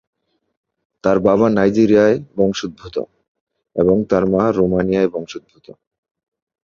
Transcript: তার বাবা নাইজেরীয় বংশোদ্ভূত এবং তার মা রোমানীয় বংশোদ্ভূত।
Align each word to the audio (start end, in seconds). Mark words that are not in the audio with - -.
তার 1.03 1.17
বাবা 1.19 1.47
নাইজেরীয় 1.49 2.07
বংশোদ্ভূত 2.37 2.95
এবং 3.75 3.97
তার 4.09 4.23
মা 4.25 4.43
রোমানীয় 4.51 5.03
বংশোদ্ভূত। 5.07 5.67